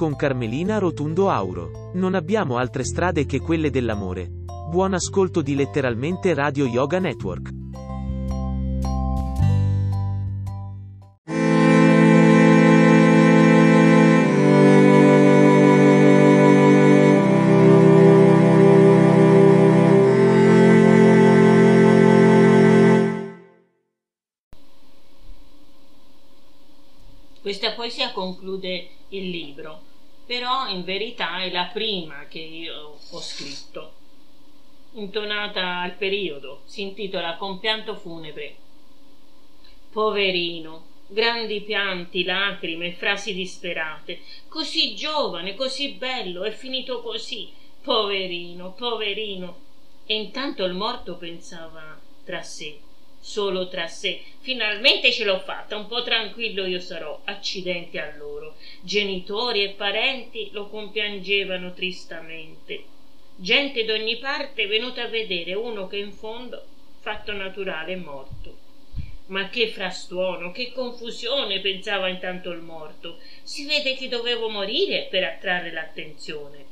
con 0.00 0.16
Carmelina 0.16 0.78
Rotundo 0.78 1.28
Auro. 1.28 1.90
Non 1.92 2.14
abbiamo 2.14 2.56
altre 2.56 2.84
strade 2.84 3.26
che 3.26 3.38
quelle 3.38 3.68
dell'amore. 3.68 4.30
Buon 4.70 4.94
ascolto 4.94 5.42
di 5.42 5.54
letteralmente 5.54 6.32
Radio 6.32 6.64
Yoga 6.64 6.98
Network. 6.98 7.50
Questa 27.42 27.72
poesia 27.74 28.12
conclude 28.12 28.88
il 29.10 29.28
libro 29.28 29.89
però 30.30 30.68
in 30.68 30.84
verità 30.84 31.42
è 31.42 31.50
la 31.50 31.70
prima 31.72 32.26
che 32.28 32.38
io 32.38 33.00
ho 33.10 33.20
scritto. 33.20 33.94
Intonata 34.92 35.80
al 35.80 35.94
periodo, 35.94 36.60
si 36.66 36.82
intitola 36.82 37.34
Compianto 37.34 37.96
funebre. 37.96 38.54
Poverino, 39.90 40.84
grandi 41.08 41.62
pianti, 41.62 42.22
lacrime, 42.22 42.92
frasi 42.92 43.34
disperate. 43.34 44.20
Così 44.46 44.94
giovane, 44.94 45.56
così 45.56 45.94
bello, 45.94 46.44
è 46.44 46.52
finito 46.52 47.02
così. 47.02 47.50
Poverino, 47.82 48.70
poverino. 48.74 49.58
E 50.06 50.14
intanto 50.14 50.62
il 50.62 50.74
morto 50.74 51.16
pensava 51.16 51.98
tra 52.22 52.40
sé 52.42 52.78
solo 53.20 53.68
tra 53.68 53.86
sé. 53.86 54.22
Finalmente 54.40 55.12
ce 55.12 55.24
l'ho 55.24 55.38
fatta, 55.38 55.76
un 55.76 55.86
po' 55.86 56.02
tranquillo 56.02 56.64
io 56.64 56.80
sarò. 56.80 57.20
Accidenti 57.24 57.98
a 57.98 58.14
loro. 58.16 58.56
Genitori 58.80 59.62
e 59.62 59.70
parenti 59.70 60.48
lo 60.52 60.68
compiangevano 60.68 61.72
tristamente. 61.74 62.84
Gente 63.36 63.84
d'ogni 63.84 64.16
parte 64.16 64.66
venuta 64.66 65.04
a 65.04 65.08
vedere 65.08 65.54
uno 65.54 65.86
che 65.86 65.98
in 65.98 66.12
fondo, 66.12 66.64
fatto 67.00 67.32
naturale, 67.32 67.92
è 67.92 67.96
morto. 67.96 68.68
Ma 69.26 69.48
che 69.48 69.68
frastuono, 69.68 70.50
che 70.50 70.72
confusione, 70.72 71.60
pensava 71.60 72.08
intanto 72.08 72.50
il 72.50 72.60
morto. 72.60 73.18
Si 73.42 73.64
vede 73.64 73.94
che 73.94 74.08
dovevo 74.08 74.48
morire 74.48 75.06
per 75.08 75.22
attrarre 75.24 75.70
l'attenzione. 75.70 76.64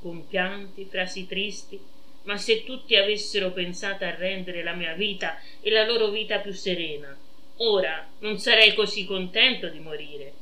Compianti, 0.00 0.84
frasi 0.84 1.26
tristi, 1.26 1.80
ma 2.24 2.36
se 2.36 2.64
tutti 2.64 2.96
avessero 2.96 3.52
pensato 3.52 4.04
a 4.04 4.14
rendere 4.14 4.62
la 4.62 4.72
mia 4.72 4.94
vita 4.94 5.38
e 5.60 5.70
la 5.70 5.84
loro 5.84 6.08
vita 6.08 6.38
più 6.38 6.52
serena, 6.52 7.16
ora 7.58 8.06
non 8.20 8.38
sarei 8.38 8.74
così 8.74 9.04
contento 9.04 9.68
di 9.68 9.78
morire. 9.78 10.32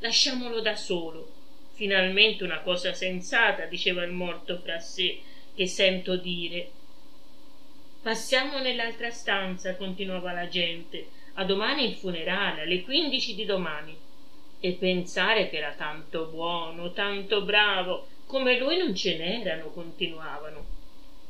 Lasciamolo 0.00 0.60
da 0.60 0.76
solo. 0.76 1.38
Finalmente 1.74 2.44
una 2.44 2.60
cosa 2.60 2.92
sensata, 2.92 3.64
diceva 3.64 4.02
il 4.02 4.12
morto 4.12 4.58
fra 4.58 4.78
sé, 4.78 5.20
che 5.54 5.66
sento 5.66 6.16
dire. 6.16 6.70
Passiamo 8.02 8.58
nell'altra 8.58 9.10
stanza, 9.10 9.76
continuava 9.76 10.32
la 10.32 10.48
gente. 10.48 11.08
A 11.34 11.44
domani 11.44 11.84
il 11.84 11.94
funerale, 11.94 12.62
alle 12.62 12.82
quindici 12.82 13.34
di 13.34 13.44
domani. 13.44 13.96
E 14.58 14.72
pensare 14.72 15.48
che 15.48 15.56
era 15.56 15.72
tanto 15.72 16.26
buono, 16.26 16.92
tanto 16.92 17.42
bravo, 17.42 18.08
come 18.26 18.58
lui 18.58 18.76
non 18.76 18.94
ce 18.94 19.16
n'erano, 19.16 19.70
continuavano. 19.70 20.78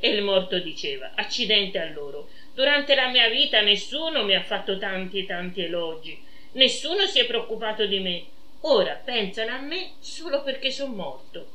E 0.02 0.08
il 0.08 0.22
morto 0.22 0.58
diceva, 0.58 1.12
accidente 1.14 1.78
a 1.78 1.90
loro, 1.90 2.30
durante 2.54 2.94
la 2.94 3.08
mia 3.08 3.28
vita 3.28 3.60
nessuno 3.60 4.24
mi 4.24 4.34
ha 4.34 4.42
fatto 4.42 4.78
tanti 4.78 5.18
e 5.18 5.26
tanti 5.26 5.60
elogi, 5.60 6.18
nessuno 6.52 7.04
si 7.04 7.18
è 7.18 7.26
preoccupato 7.26 7.84
di 7.84 8.00
me, 8.00 8.24
ora 8.62 8.94
pensano 8.94 9.52
a 9.52 9.60
me 9.60 9.92
solo 9.98 10.42
perché 10.42 10.70
sono 10.70 10.94
morto. 10.94 11.50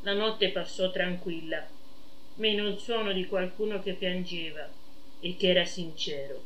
La 0.00 0.14
notte 0.14 0.48
passò 0.48 0.90
tranquilla, 0.90 1.66
meno 2.36 2.66
il 2.66 2.78
suono 2.78 3.12
di 3.12 3.26
qualcuno 3.26 3.82
che 3.82 3.92
piangeva 3.92 4.66
e 5.20 5.36
che 5.36 5.50
era 5.50 5.66
sincero. 5.66 6.40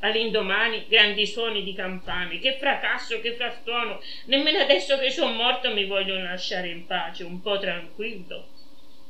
All'indomani 0.00 0.86
grandi 0.88 1.24
suoni 1.24 1.62
di 1.62 1.72
campane, 1.72 2.40
che 2.40 2.56
fracasso, 2.56 3.20
che 3.20 3.34
frastuono, 3.34 4.00
nemmeno 4.24 4.58
adesso 4.58 4.98
che 4.98 5.12
sono 5.12 5.32
morto 5.32 5.72
mi 5.72 5.86
vogliono 5.86 6.24
lasciare 6.24 6.68
in 6.68 6.84
pace, 6.86 7.22
un 7.22 7.40
po' 7.40 7.60
tranquillo. 7.60 8.48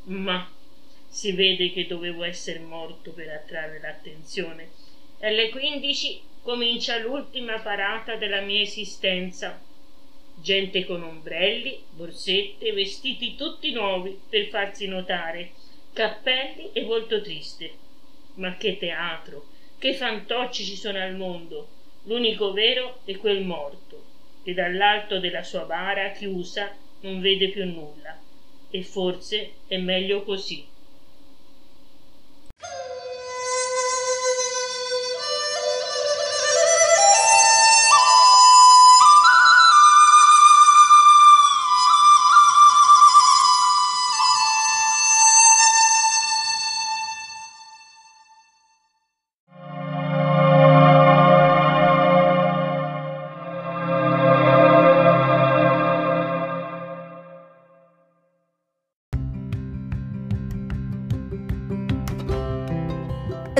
Ma 0.04 0.46
si 1.12 1.32
vede 1.32 1.70
che 1.70 1.86
dovevo 1.86 2.24
essere 2.24 2.58
morto 2.58 3.12
per 3.12 3.28
attrarre 3.28 3.78
l'attenzione. 3.78 4.70
Alle 5.20 5.50
quindici 5.50 6.18
comincia 6.40 6.96
l'ultima 6.96 7.60
parata 7.60 8.16
della 8.16 8.40
mia 8.40 8.62
esistenza. 8.62 9.60
Gente 10.36 10.86
con 10.86 11.02
ombrelli, 11.02 11.84
borsette, 11.90 12.72
vestiti 12.72 13.36
tutti 13.36 13.72
nuovi 13.72 14.18
per 14.26 14.46
farsi 14.46 14.86
notare, 14.86 15.50
cappelli 15.92 16.70
e 16.72 16.82
volto 16.82 17.20
triste. 17.20 17.70
Ma 18.36 18.56
che 18.56 18.78
teatro, 18.78 19.48
che 19.78 19.92
fantocci 19.92 20.64
ci 20.64 20.76
sono 20.76 20.98
al 20.98 21.14
mondo. 21.14 21.68
L'unico 22.04 22.52
vero 22.52 23.00
è 23.04 23.18
quel 23.18 23.44
morto, 23.44 24.02
che 24.42 24.54
dall'alto 24.54 25.20
della 25.20 25.42
sua 25.42 25.64
bara 25.64 26.10
chiusa 26.12 26.74
non 27.00 27.20
vede 27.20 27.50
più 27.50 27.66
nulla. 27.66 28.18
E 28.70 28.82
forse 28.82 29.56
è 29.66 29.76
meglio 29.76 30.22
così. 30.22 30.70